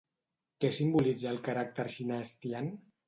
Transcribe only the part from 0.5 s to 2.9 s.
Què simbolitza el caràcter xinès Tian?